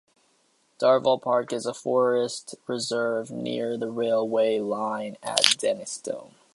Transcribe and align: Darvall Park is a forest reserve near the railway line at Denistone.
Darvall 0.79 1.21
Park 1.21 1.53
is 1.53 1.67
a 1.67 1.75
forest 1.75 2.55
reserve 2.65 3.29
near 3.29 3.77
the 3.77 3.91
railway 3.91 4.57
line 4.57 5.15
at 5.21 5.41
Denistone. 5.59 6.31